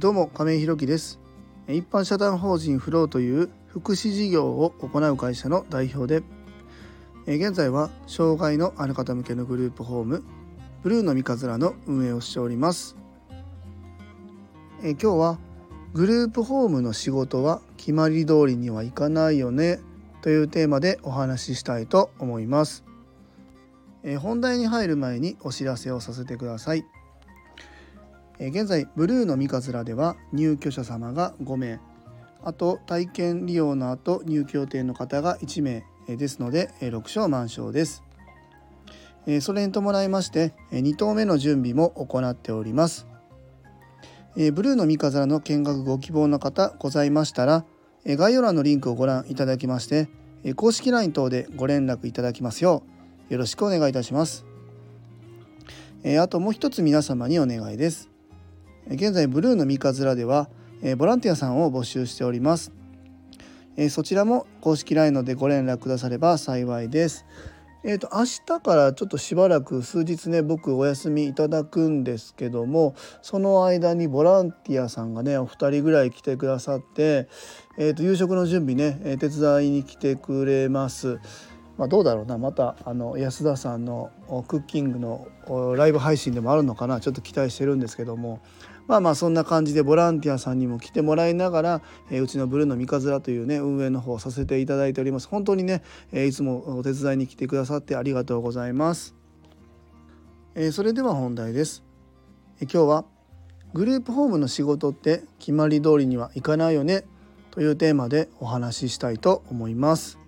[0.00, 1.20] どうも亀井ひろきです。
[1.68, 6.24] 一般社団法人フローという福祉事業を行う会社の代表で
[7.32, 10.24] 現在は障害のある方向けのグループホーム
[10.82, 12.96] ブルーの三日面の運営をしております。
[14.82, 15.38] 今日は
[15.92, 19.78] グループホームの仕事は決まり通りにはいかないよね
[20.22, 22.84] というテーマでお話ししたいと思います。
[24.18, 26.84] 本題に入る前にお知らせをさせてください。
[28.38, 31.80] 現在ブルーの三日面では入居者様が5名。
[32.42, 38.02] あと体験利用の後入居予定の方が1名ですので6床満床です。
[39.40, 43.06] それに伴いまして2棟目の準備も行っております。
[44.34, 47.64] ブルーの三日面の見学ご希望の方ございましたら
[48.04, 50.08] 概要欄のリンクをご覧いただきまして
[50.56, 52.82] 公式 LINE 等でご連絡いただきますよ
[53.30, 54.44] うよろしくお願いいたします。
[56.20, 58.13] あともう一つ皆様にお願いです。
[58.88, 60.48] 現在ブルーの三日面では
[60.98, 62.72] ボランティアさんを募集しております。
[63.88, 67.24] そちらも公式 LINE のでご連絡くだされば幸いです。
[67.86, 77.28] えーと、明日からちょっとしばらく数日ね僕お休みいただくんですけどもその間にボランティアさんがねお二人ぐらい来てくださって、
[77.76, 81.18] えーと、夕食の準備ね手伝いに来てくれます。
[81.76, 82.38] まあ、どうだろうな。
[82.38, 84.12] またあの安田さんの
[84.46, 85.26] クッキングの
[85.76, 87.00] ライブ配信でもあるのかな。
[87.00, 88.40] ちょっと期待してるんですけども。
[88.86, 95.28] まあまあそんな感じでボランティアさんにも来てもらいながら、えー、うちのブルーの三日面というね運営の方をさせていただいております。
[95.28, 95.82] 本当にね、
[96.12, 99.14] えー、いつもお手伝いに来てくださってありがとうございます、
[100.54, 101.82] えー、それでは本題です、
[102.60, 103.04] えー、今日は
[103.72, 107.04] グループホームの仕事って決まり通りにはいかないよね
[107.50, 110.18] というテーマでお話ししたいと思います。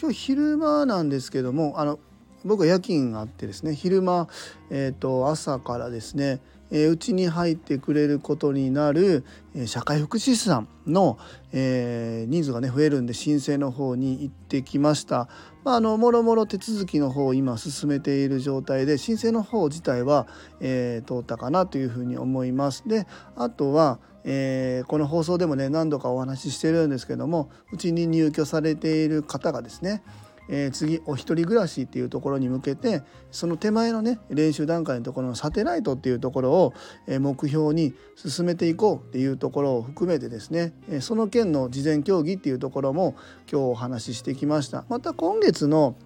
[0.00, 1.98] 今日昼間なんですけどもあの
[2.46, 4.28] 僕は夜勤があってですね昼間、
[4.70, 11.16] えーと朝からですねうちに入ってくれることになるえ社会福祉士さんの、
[11.52, 15.28] えー、人数がね増えるんで申請の方に行ってきました。
[15.64, 20.26] まあ、あのもろもろ手続きの方を今進めている状態で申請の方自体は、
[20.60, 22.82] えー、通ったかなというふうに思います。
[22.86, 30.02] であとはえー、この放送でもね何度かお話ししてるんですけどもうちに入居されている方がですね
[30.48, 36.74] えー、次お一人暮らしっていうところに向けてその手前のね練習段階のところのサテライトっていうところを、
[37.06, 43.14] えー、目標に進めていこうっていうところを含めてですね、えー、その件の事前協議っていうところも
[43.50, 44.84] 今日お話ししてきました。
[44.88, 45.96] また今月の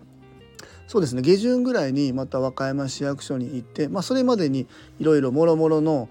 [0.91, 4.67] そうですね下旬ぐらいにまた和歌山市役所に行って、まあ、それまでに
[4.99, 6.09] いろいろもろもろの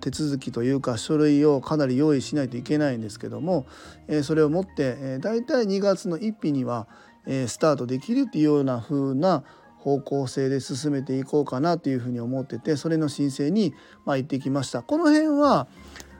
[0.00, 3.66] 手続きというか書類をかなり用意しないといけないんですけども、
[4.06, 4.70] えー、それをもって、
[5.00, 6.86] えー、大体2月の1日には、
[7.26, 9.44] えスタートできるっていうような風な
[9.78, 13.74] 方向性で進めていこうかなというふうに思っててそれの申請に
[14.06, 14.82] ま行ってきました。
[14.82, 15.68] この辺は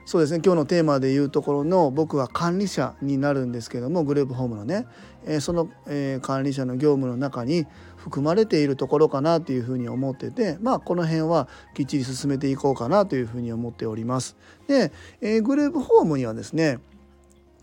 [0.06, 4.86] そうですね今日のテーマでいうところの僕は管理者になるんですけどもグループホームのね、
[5.26, 7.66] えその、え管理者の業務の中に
[7.96, 14.36] 含まれているところかなというふうに思っててまあこの辺はきっちり進めていこうかなというふうに思っております。
[14.68, 16.80] で、えグループホームにはですね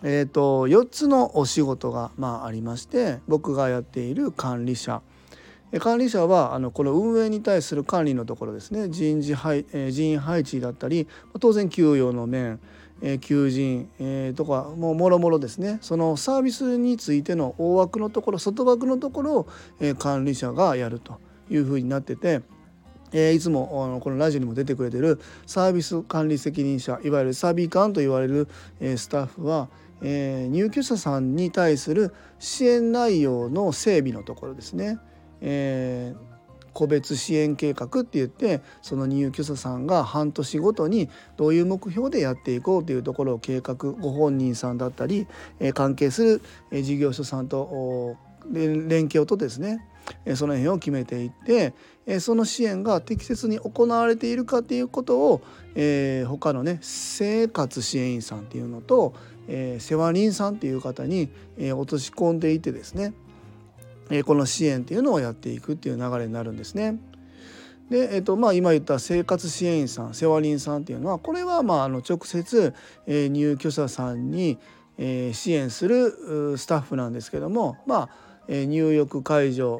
[0.03, 5.01] えーと、4つのお仕事が、まあ、ありまして僕がやっている管理者
[5.79, 11.07] 管理者はあのこの運営に対する管理のところですね人事配、えー、人員配置だったり
[11.39, 12.59] 当然給与の面、
[13.01, 19.47] えー、求人、えー、とかもうもろもろですねそのサービスについての大枠のところ外枠のところを、
[19.79, 21.19] えー、管理者がやると
[21.49, 22.41] いうふうになってて。
[23.13, 28.47] えー、いつもあのこのラジオにも出てくれてるサービス管理責任者いわゆるサビーカンと言われる、
[28.79, 29.67] えー、スタッフは
[30.01, 34.97] えー、入居者さんに対する支援内容の整備のところですね、
[35.41, 45.27] えー、個別支援計画って言ってその入居者さんが半年ごとにどういう目標でやっていこうというところを計画ご本人さんだったり、
[45.59, 46.41] えー、関係す
[46.71, 48.17] る、事業所さんと
[48.51, 49.85] 連携をとですね
[50.35, 51.73] その辺を決めていって
[52.19, 55.41] その支援が適切に行われているかっていうことを、
[55.75, 59.13] えー、他のね生活支援員さんっていうのと
[59.47, 63.13] えー、世話人さんっていう方に、えー、落とし込んでいてですね、
[64.09, 66.99] えー、この支援っていうのをやっていくっていう流れになるんですね。
[67.89, 72.73] で、えーとまあ、今言った生活支援員さん世話人さんっていうのはこれはまああの直接、
[73.05, 74.57] えー、入居者さんに、
[74.97, 78.09] えー、支援するスタッフなんですけども、まあ
[78.47, 79.79] えー、入浴介助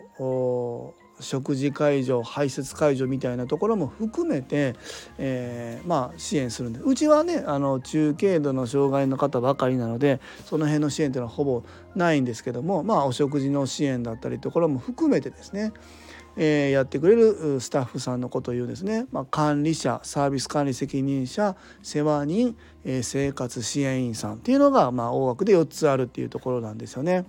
[1.22, 4.76] 食事介助排泄介助みたいなところも含めて、
[5.18, 11.64] えー、まあ支援するんでうちはねあの中軽度の障害の方ばかりなのでその辺の支援というのはほぼ
[11.96, 15.74] ないんですけどもまあお食事の支援だったりところも含めてですね
[16.38, 27.26] えー、やってくれるスタッフさんのことを言うんですね、まあ、管理者サービス管理責任者世話人、えー、生活支援員さんっていうのが、まあ、大枠で4つあるっていうところなんですよね。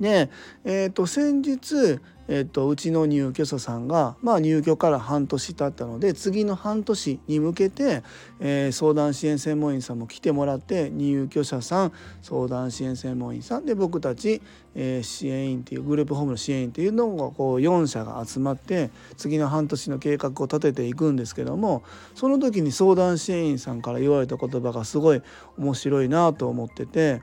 [0.00, 0.30] で、
[0.64, 8.02] えー、と先日えっと、うちの入居者さんが、まあ、入居から半年経ったので次の半年に向けて、
[8.40, 11.92] えー、相談支援専門員さんも来てもらって入居者さん
[12.22, 14.40] 相談支援専門員さんで僕たち、
[14.74, 21.82] えー、支援員っていうグループホームの支援員っていうのがこう4社が集まって次の半年の計画を立てていくんですけども
[22.14, 25.22] その時に相談支援員さんから言われた言葉がすごい
[25.58, 27.22] 面白いなと思ってて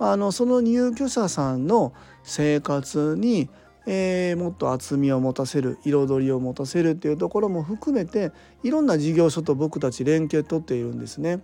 [0.00, 1.92] あのその入居者さんの
[2.24, 3.48] 生活に
[3.86, 8.32] えー、もっと厚みを持たせる彩りを持たせるっていうところも含めて
[8.62, 11.40] いろんな事業所と僕たち連携取っているんですね。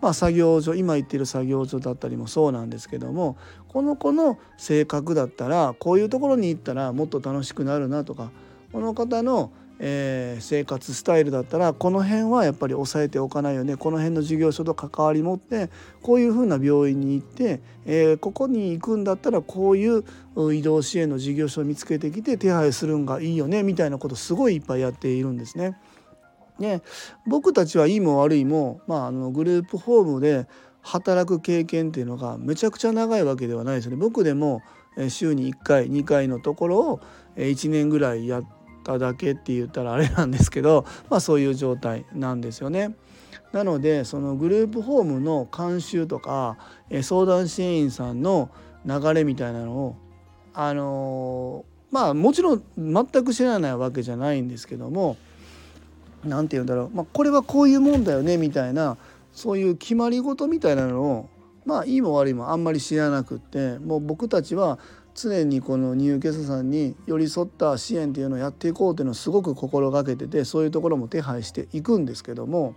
[0.00, 3.36] まあ、作業所今言ってる作業所だったりもそうなんですけども
[3.68, 8.30] この子の性格だったらこういうところに行ったらもっと楽しくなるなとか
[8.72, 15.70] この方のえー、生活スタイルだったらこの辺はやっぱり抑えておかないよねこの辺の事業所と関わり持って
[16.02, 20.04] こういうふうな病院に行って、えー、ここに行くんだったらこういう
[20.54, 25.78] 移動支援の事業所を見つけてきて手配するんがいいよねみたいなことすごいいっぱいやっているんですね。
[26.58, 26.82] ね
[27.26, 30.46] 僕たちはいいも悪いも、まあ、あのグループホームで
[30.82, 33.96] 働く経験っていうのがめちゃくちゃ長いわけではないですよね。
[33.96, 34.60] 僕でも
[35.08, 37.00] 週に1回2回のところを
[37.36, 38.59] 1年ぐらいやって
[38.90, 42.96] ただけって言ったらあれなんですけど、まあ、そういう状態なんですよね。
[43.52, 46.56] なのでそのグループホームの監修とか
[47.02, 48.50] 相談支援員さんの
[48.86, 49.96] 流れみたいなのを
[50.54, 55.16] あのまあもちろん全く知らないわけじゃないんですけども
[56.24, 58.96] 何て言うんだろう、まあ、これはこういうもんだよねみたいな
[59.32, 61.28] そういう決まり事みたいなのを
[61.64, 64.78] まあいいも悪いもあんまり知らなくってもう僕たちは
[65.22, 72.74] 常にこの入居者さんに寄り添った支援っていうのをやっていこうっていうのをすごく心がけててそういうところも手配していくんですけども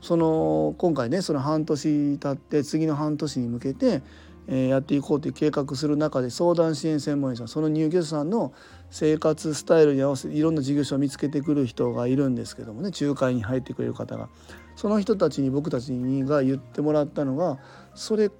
[0.00, 4.02] その今回ねその半年経って次の半年に向けて、
[4.48, 8.54] えやっていこうという計画する中で相談支援専門員さんその入居者さんの
[8.90, 14.28] 生活スタイルに合わせていろんな事業所を見つけてくる人がいるんですけどもね仲介に入ってくれる方が。
[14.76, 17.58] その人たちに僕たちにが言ってもらったのが
[17.94, 18.30] それ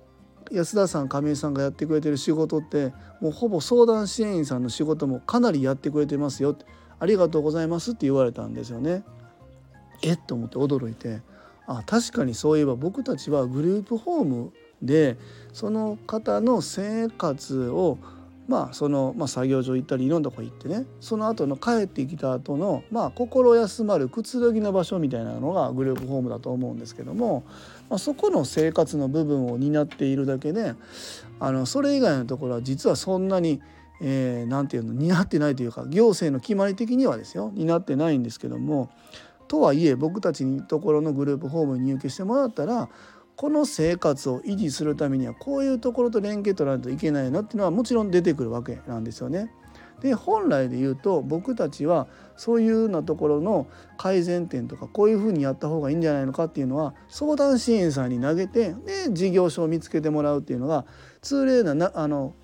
[0.51, 6.57] 安田さん亀井さんがやってくれてる仕事ってもうほぼ相談支援員さんの仕事もかなりやってくれてますよ
[6.99, 9.05] ありがとうございますって言われたんですよね。
[10.03, 11.23] えっと思って驚いて
[11.67, 14.53] あ確かにそういえば僕たちはグループホーム
[14.83, 15.19] で
[15.53, 17.99] その方の生活を
[18.51, 27.45] まあその、まあ、作業所行ったりいろんなとこ行ってねその後の帰ってきた後のまあ心休まるくつろぎの場所みたいなのがグループホームだと思うんですけども、
[27.89, 30.75] まあ、そこの生活の部分を担っているだけで
[31.39, 33.61] あのそれ以外のところは実はそんなに
[34.01, 38.91] 何、えー、て言うの担ってないというか行政の決まり的にはですよ担ってないんですけども
[39.47, 42.89] とはいえ僕たちのところのグループホームに入居してもらったら
[43.41, 49.51] この生活を維持するためにはこういうところと連携取らないといけないなっていうのはもちろん出てくるわけなんですよね。
[50.03, 52.07] で本来で言うと僕たちは
[52.37, 53.67] そういうようなところの
[53.97, 60.85] 改善点とかこういうふうにやった方がいいんじゃないのかっていうのは相談支援さんに投げてで事業所を見つけてもらうっていうのが
[61.23, 62.35] 通例ななあの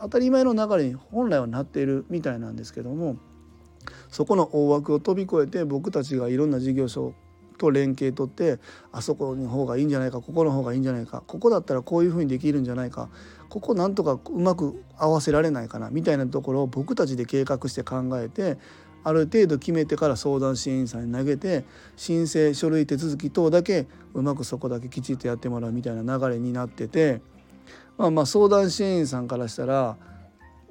[0.00, 3.16] 当たり前の流れに本来はなっているみたいなんですけども
[4.08, 7.12] そこの大枠を飛び越えて僕たちがいろんな事業所
[7.56, 8.58] と連携取って
[8.92, 13.08] あそこの方がいいんじゃないかここの方がいいんじゃないかここだったらこういうふうにできるんじゃないか
[13.48, 18.58] ここなんとかうまく合わせられないかなみたいなところを僕たちで計画して考えて
[19.04, 21.64] ある程度決めてから相談支援員さんに投げて
[21.96, 27.20] 申請書類手続き等だけうまくそこだけきちっとやってもらうみたいな流れになってて
[27.98, 29.96] まあまあ相談支援員さんからしたら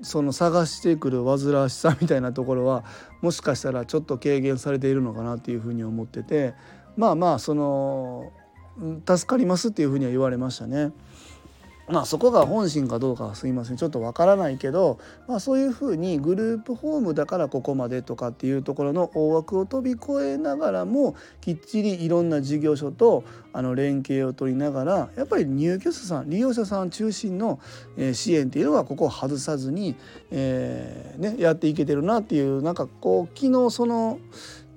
[0.04, 2.84] その探してくる煩わしさみたいなところは
[3.22, 6.54] もしかしたらちょっと軽減されているのかなっていうふうに思ってて
[6.96, 8.32] まあまあその
[9.08, 10.92] 助かりますっていうふうには言われましたね。
[11.88, 13.78] まあそこが本心かどうかはすいません。
[13.78, 27.60] ちょっとわからないけど、まあ、そういうふうにグループホームだからここまでとかっていうところの大枠を飛び越えながらもきっちりいろんな事業所とあの連携を取りながらやっぱり入居者さん利用者さん中心の
[28.14, 29.96] 支援っていうのはここを外さずに、
[30.32, 34.20] えーね、やっていけてるなっていうなんかこう昨日その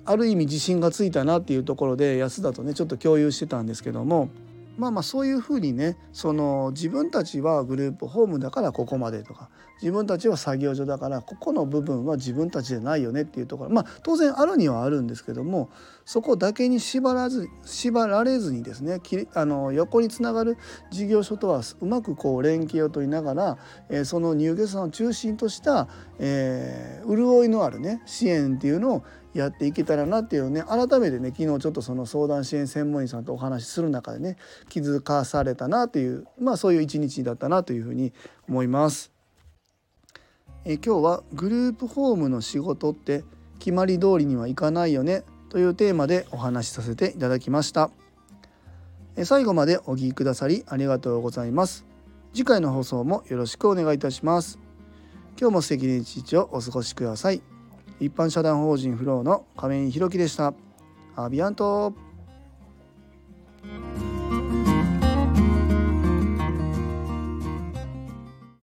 [0.05, 4.29] ある意味自信がついたなっていうところで安田とねちょっと共有してたんですけども
[4.77, 9.49] まあまあそういうふうにねその自分たちはグループホームだからここまでとか
[9.81, 13.69] 自分たちは作業所だからここの部分は自分たちじゃないよねっていうところ。
[13.69, 15.69] まあ当然あるにはあるんですけども
[16.05, 19.01] そこだけに縛らず縛られずにですね
[19.33, 20.57] あの横につながる
[20.91, 23.57] 事業所とはうまくこう連携を取りながら、
[23.89, 25.87] えー、その入居者さんを中心とした、
[26.19, 29.03] えー、潤いのあるね支援っていうのを
[29.39, 34.37] やっていけたらなっていうね改めてね昨日ちょっとその相談支援専門員さんとお話しする中でね
[34.69, 38.13] 気づかされたなというまあそういう一日だったなというふうに
[38.47, 39.11] 思います。
[40.65, 43.23] え今日はグループホームの仕事って
[43.59, 47.89] 決まり通りにはいかないよねというテーマでお話しさせていただきました。
[49.15, 51.85] え最後までお聞きくださりありがとうございます。
[52.33, 54.59] 次回の放送もよろしくお願いいたします。
[55.39, 57.56] 今日も素敵な一日をお過ごしください。
[57.99, 60.53] 一般社団法人フローの亀井弘樹でした。
[61.15, 61.93] アビアント